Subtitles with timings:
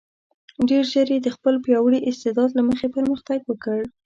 [0.69, 3.79] ډېر ژر یې د خپل پیاوړي استعداد له مخې پرمختګ وکړ.